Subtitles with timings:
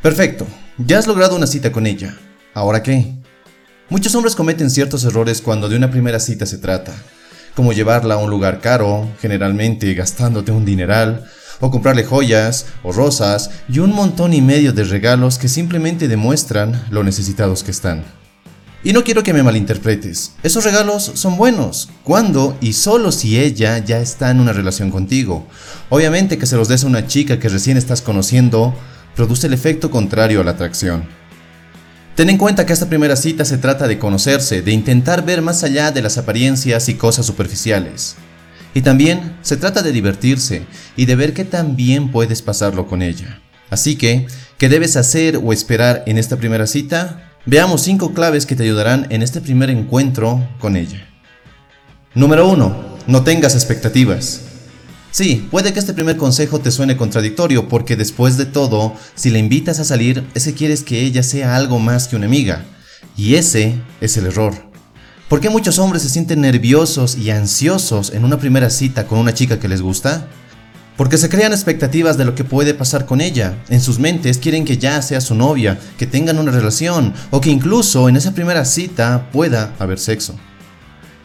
[0.00, 0.46] Perfecto,
[0.78, 2.16] ya has logrado una cita con ella.
[2.54, 3.16] ¿Ahora qué?
[3.88, 6.94] Muchos hombres cometen ciertos errores cuando de una primera cita se trata,
[7.56, 13.50] como llevarla a un lugar caro, generalmente gastándote un dineral, o comprarle joyas o rosas
[13.68, 18.04] y un montón y medio de regalos que simplemente demuestran lo necesitados que están.
[18.84, 23.78] Y no quiero que me malinterpretes, esos regalos son buenos cuando y solo si ella
[23.78, 25.48] ya está en una relación contigo.
[25.88, 28.76] Obviamente que se los des a una chica que recién estás conociendo
[29.18, 31.02] produce el efecto contrario a la atracción.
[32.14, 35.64] Ten en cuenta que esta primera cita se trata de conocerse, de intentar ver más
[35.64, 38.14] allá de las apariencias y cosas superficiales.
[38.74, 43.02] Y también se trata de divertirse y de ver qué tan bien puedes pasarlo con
[43.02, 43.40] ella.
[43.70, 47.32] Así que, ¿qué debes hacer o esperar en esta primera cita?
[47.44, 51.08] Veamos 5 claves que te ayudarán en este primer encuentro con ella.
[52.14, 52.98] Número 1.
[53.08, 54.47] No tengas expectativas.
[55.10, 59.38] Sí, puede que este primer consejo te suene contradictorio porque después de todo, si la
[59.38, 62.64] invitas a salir, ese quieres que ella sea algo más que una amiga.
[63.16, 64.54] Y ese es el error.
[65.28, 69.34] ¿Por qué muchos hombres se sienten nerviosos y ansiosos en una primera cita con una
[69.34, 70.28] chica que les gusta?
[70.96, 73.56] Porque se crean expectativas de lo que puede pasar con ella.
[73.68, 77.50] En sus mentes quieren que ya sea su novia, que tengan una relación o que
[77.50, 80.34] incluso en esa primera cita pueda haber sexo.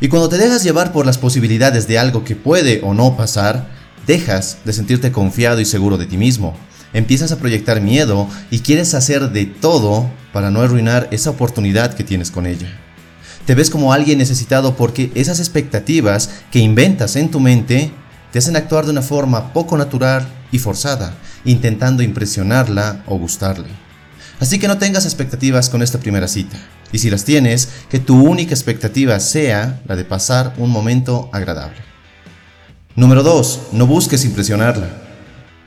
[0.00, 3.68] Y cuando te dejas llevar por las posibilidades de algo que puede o no pasar,
[4.06, 6.54] dejas de sentirte confiado y seguro de ti mismo.
[6.92, 12.04] Empiezas a proyectar miedo y quieres hacer de todo para no arruinar esa oportunidad que
[12.04, 12.68] tienes con ella.
[13.46, 17.92] Te ves como alguien necesitado porque esas expectativas que inventas en tu mente
[18.32, 23.68] te hacen actuar de una forma poco natural y forzada, intentando impresionarla o gustarle.
[24.40, 26.56] Así que no tengas expectativas con esta primera cita.
[26.94, 31.78] Y si las tienes, que tu única expectativa sea la de pasar un momento agradable.
[32.94, 33.60] Número 2.
[33.72, 34.90] No busques impresionarla.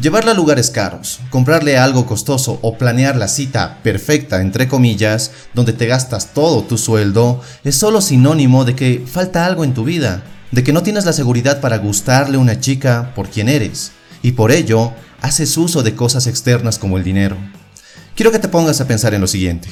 [0.00, 5.72] Llevarla a lugares caros, comprarle algo costoso o planear la cita perfecta, entre comillas, donde
[5.72, 10.24] te gastas todo tu sueldo, es solo sinónimo de que falta algo en tu vida
[10.50, 14.32] de que no tienes la seguridad para gustarle a una chica por quien eres, y
[14.32, 17.36] por ello haces uso de cosas externas como el dinero.
[18.16, 19.68] Quiero que te pongas a pensar en lo siguiente.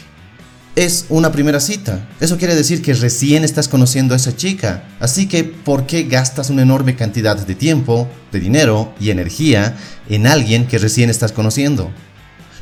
[0.76, 2.08] Es una primera cita.
[2.20, 4.84] Eso quiere decir que recién estás conociendo a esa chica.
[5.00, 9.76] Así que, ¿por qué gastas una enorme cantidad de tiempo, de dinero y energía
[10.08, 11.90] en alguien que recién estás conociendo?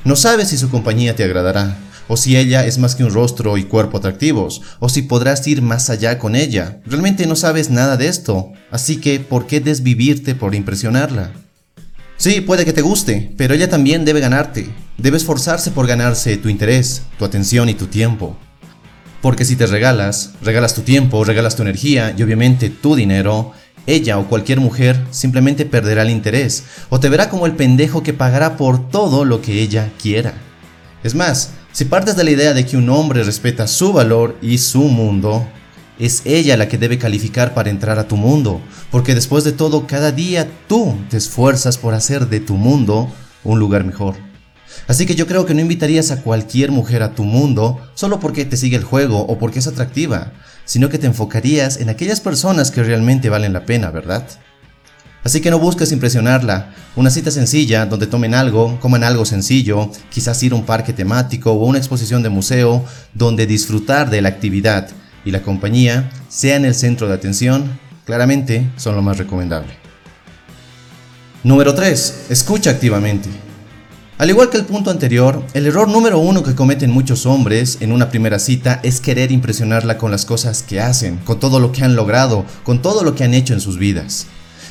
[0.05, 1.77] No sabes si su compañía te agradará,
[2.09, 5.61] o si ella es más que un rostro y cuerpo atractivos, o si podrás ir
[5.61, 6.81] más allá con ella.
[6.87, 11.33] Realmente no sabes nada de esto, así que ¿por qué desvivirte por impresionarla?
[12.19, 14.69] Sí, puede que te guste, pero ella también debe ganarte.
[14.97, 18.37] Debe esforzarse por ganarse tu interés, tu atención y tu tiempo.
[19.23, 23.53] Porque si te regalas, regalas tu tiempo, regalas tu energía y obviamente tu dinero,
[23.87, 28.13] ella o cualquier mujer simplemente perderá el interés o te verá como el pendejo que
[28.13, 30.35] pagará por todo lo que ella quiera.
[31.05, 34.59] Es más, si partes de la idea de que un hombre respeta su valor y
[34.59, 35.47] su mundo,
[35.99, 38.61] es ella la que debe calificar para entrar a tu mundo,
[38.91, 43.13] porque después de todo cada día tú te esfuerzas por hacer de tu mundo
[43.45, 44.17] un lugar mejor.
[44.87, 48.45] Así que yo creo que no invitarías a cualquier mujer a tu mundo solo porque
[48.45, 50.33] te sigue el juego o porque es atractiva,
[50.65, 54.25] sino que te enfocarías en aquellas personas que realmente valen la pena, ¿verdad?
[55.25, 56.75] Así que no busques impresionarla.
[56.95, 61.53] Una cita sencilla donde tomen algo, coman algo sencillo, quizás ir a un parque temático
[61.53, 64.89] o una exposición de museo donde disfrutar de la actividad
[65.25, 69.73] y la compañía sean el centro de atención, claramente son lo más recomendable.
[71.45, 72.27] Número 3.
[72.31, 73.29] Escucha activamente.
[74.19, 77.93] Al igual que el punto anterior, el error número uno que cometen muchos hombres en
[77.93, 81.85] una primera cita es querer impresionarla con las cosas que hacen, con todo lo que
[81.85, 84.27] han logrado, con todo lo que han hecho en sus vidas.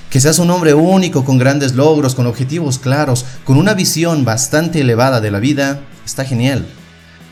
[0.09, 4.81] Que seas un hombre único, con grandes logros, con objetivos claros, con una visión bastante
[4.81, 6.65] elevada de la vida, está genial.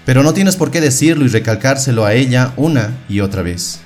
[0.06, 3.80] Pero no tienes por qué decirlo y recalcárselo a ella una y otra vez.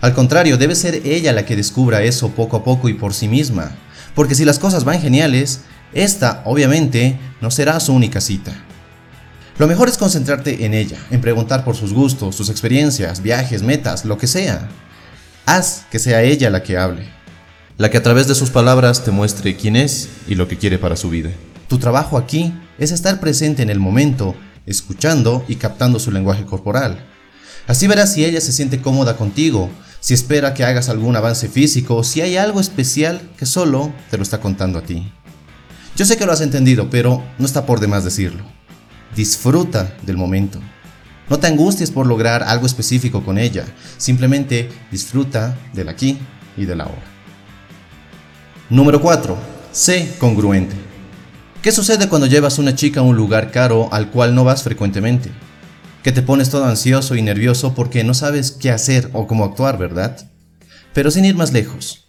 [0.00, 3.28] Al contrario, debe ser ella la que descubra eso poco a poco y por sí
[3.28, 3.72] misma.
[4.14, 5.60] Porque si las cosas van geniales,
[5.92, 8.52] esta, obviamente, no será su única cita.
[9.58, 14.04] Lo mejor es concentrarte en ella, en preguntar por sus gustos, sus experiencias, viajes, metas,
[14.04, 14.68] lo que sea.
[15.46, 17.18] Haz que sea ella la que hable
[17.78, 20.78] la que a través de sus palabras te muestre quién es y lo que quiere
[20.78, 21.30] para su vida.
[21.68, 24.34] Tu trabajo aquí es estar presente en el momento,
[24.68, 27.04] escuchando y captando su lenguaje corporal.
[27.66, 29.70] Así verás si ella se siente cómoda contigo,
[30.00, 34.22] si espera que hagas algún avance físico, si hay algo especial que solo te lo
[34.22, 35.12] está contando a ti.
[35.96, 38.44] Yo sé que lo has entendido, pero no está por demás decirlo.
[39.16, 40.60] Disfruta del momento.
[41.28, 43.66] No te angusties por lograr algo específico con ella,
[43.98, 46.18] simplemente disfruta del aquí
[46.56, 47.04] y del ahora.
[48.70, 49.36] Número 4.
[49.72, 50.87] Sé congruente.
[51.62, 55.32] ¿Qué sucede cuando llevas una chica a un lugar caro al cual no vas frecuentemente?
[56.04, 59.76] Que te pones todo ansioso y nervioso porque no sabes qué hacer o cómo actuar,
[59.76, 60.16] ¿verdad?
[60.94, 62.06] Pero sin ir más lejos.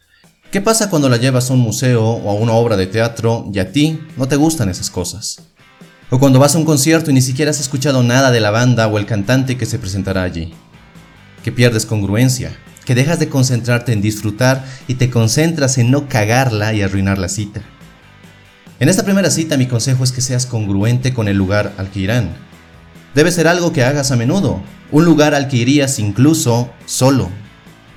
[0.51, 3.57] ¿Qué pasa cuando la llevas a un museo o a una obra de teatro y
[3.57, 5.41] a ti no te gustan esas cosas?
[6.11, 8.87] O cuando vas a un concierto y ni siquiera has escuchado nada de la banda
[8.87, 10.53] o el cantante que se presentará allí.
[11.43, 12.55] Que pierdes congruencia,
[12.85, 17.29] que dejas de concentrarte en disfrutar y te concentras en no cagarla y arruinar la
[17.29, 17.63] cita.
[18.79, 21.99] En esta primera cita mi consejo es que seas congruente con el lugar al que
[21.99, 22.29] irán.
[23.13, 24.61] Debe ser algo que hagas a menudo,
[24.93, 27.29] un lugar al que irías incluso solo.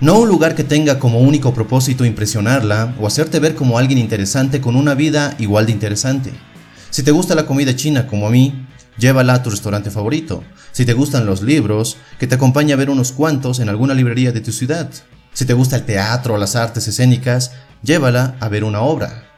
[0.00, 4.60] No un lugar que tenga como único propósito impresionarla o hacerte ver como alguien interesante
[4.60, 6.32] con una vida igual de interesante.
[6.90, 8.66] Si te gusta la comida china como a mí,
[8.98, 10.42] llévala a tu restaurante favorito.
[10.72, 14.32] Si te gustan los libros, que te acompañe a ver unos cuantos en alguna librería
[14.32, 14.90] de tu ciudad.
[15.32, 17.52] Si te gusta el teatro o las artes escénicas,
[17.84, 19.31] llévala a ver una obra.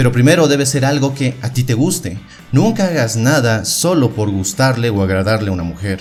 [0.00, 2.18] Pero primero debe ser algo que a ti te guste.
[2.52, 6.00] Nunca hagas nada solo por gustarle o agradarle a una mujer.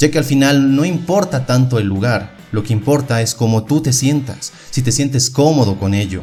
[0.00, 3.80] Ya que al final no importa tanto el lugar, lo que importa es cómo tú
[3.80, 6.22] te sientas, si te sientes cómodo con ello.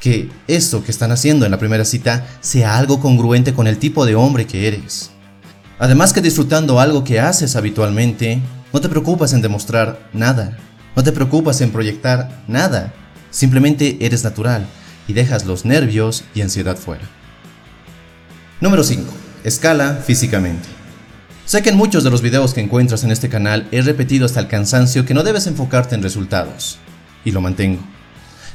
[0.00, 4.04] Que esto que están haciendo en la primera cita sea algo congruente con el tipo
[4.04, 5.12] de hombre que eres.
[5.78, 8.40] Además que disfrutando algo que haces habitualmente,
[8.72, 10.58] no te preocupas en demostrar nada,
[10.96, 12.92] no te preocupas en proyectar nada,
[13.30, 14.66] simplemente eres natural
[15.08, 17.04] y dejas los nervios y ansiedad fuera.
[18.60, 19.02] Número 5.
[19.44, 20.68] Escala físicamente.
[21.44, 24.40] Sé que en muchos de los videos que encuentras en este canal he repetido hasta
[24.40, 26.78] el cansancio que no debes enfocarte en resultados,
[27.24, 27.82] y lo mantengo.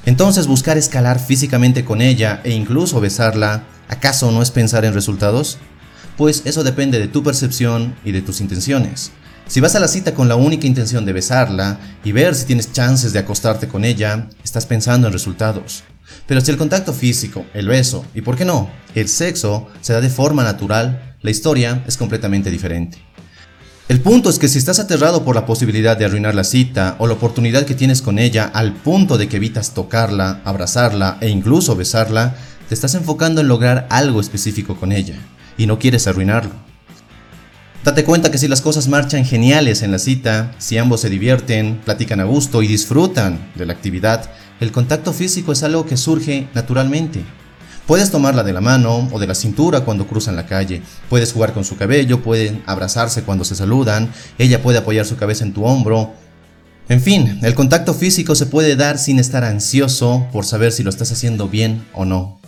[0.05, 5.59] Entonces buscar escalar físicamente con ella e incluso besarla, ¿acaso no es pensar en resultados?
[6.17, 9.11] Pues eso depende de tu percepción y de tus intenciones.
[9.45, 12.71] Si vas a la cita con la única intención de besarla y ver si tienes
[12.71, 15.83] chances de acostarte con ella, estás pensando en resultados.
[16.27, 20.01] Pero si el contacto físico, el beso y, por qué no, el sexo se da
[20.01, 22.97] de forma natural, la historia es completamente diferente.
[23.89, 27.07] El punto es que si estás aterrado por la posibilidad de arruinar la cita o
[27.07, 31.75] la oportunidad que tienes con ella al punto de que evitas tocarla, abrazarla e incluso
[31.75, 32.35] besarla,
[32.67, 35.15] te estás enfocando en lograr algo específico con ella
[35.57, 36.53] y no quieres arruinarlo.
[37.83, 41.81] Date cuenta que si las cosas marchan geniales en la cita, si ambos se divierten,
[41.83, 44.29] platican a gusto y disfrutan de la actividad,
[44.59, 47.23] el contacto físico es algo que surge naturalmente.
[47.85, 51.53] Puedes tomarla de la mano o de la cintura cuando cruzan la calle, puedes jugar
[51.53, 55.65] con su cabello, pueden abrazarse cuando se saludan, ella puede apoyar su cabeza en tu
[55.65, 56.13] hombro.
[56.87, 60.89] En fin, el contacto físico se puede dar sin estar ansioso por saber si lo
[60.89, 62.39] estás haciendo bien o no.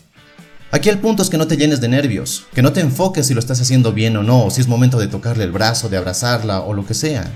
[0.71, 3.33] Aquí el punto es que no te llenes de nervios, que no te enfoques si
[3.33, 5.97] lo estás haciendo bien o no, o si es momento de tocarle el brazo, de
[5.97, 7.29] abrazarla o lo que sea.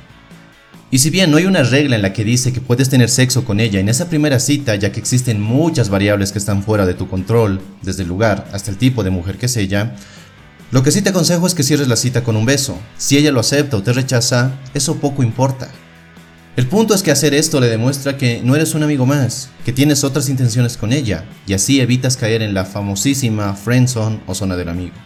[0.95, 3.44] Y si bien no hay una regla en la que dice que puedes tener sexo
[3.44, 6.94] con ella en esa primera cita, ya que existen muchas variables que están fuera de
[6.94, 9.94] tu control, desde el lugar hasta el tipo de mujer que es ella,
[10.71, 12.80] lo que sí te aconsejo es que cierres la cita con un beso.
[12.97, 15.68] Si ella lo acepta o te rechaza, eso poco importa.
[16.56, 19.74] El punto es que hacer esto le demuestra que no eres un amigo más, que
[19.74, 24.56] tienes otras intenciones con ella, y así evitas caer en la famosísima friendzone o zona
[24.56, 25.05] del amigo.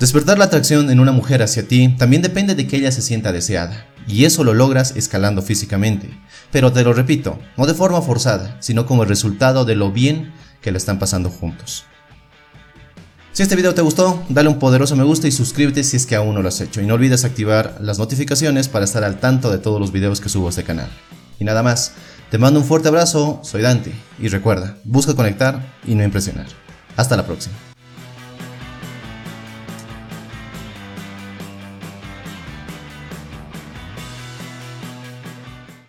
[0.00, 3.32] Despertar la atracción en una mujer hacia ti también depende de que ella se sienta
[3.32, 6.10] deseada, y eso lo logras escalando físicamente.
[6.50, 10.32] Pero te lo repito, no de forma forzada, sino como el resultado de lo bien
[10.60, 11.84] que le están pasando juntos.
[13.32, 16.14] Si este video te gustó, dale un poderoso me gusta y suscríbete si es que
[16.14, 16.80] aún no lo has hecho.
[16.80, 20.28] Y no olvides activar las notificaciones para estar al tanto de todos los videos que
[20.28, 20.88] subo a este canal.
[21.40, 21.92] Y nada más,
[22.30, 26.46] te mando un fuerte abrazo, soy Dante, y recuerda, busca conectar y no impresionar.
[26.96, 27.73] Hasta la próxima.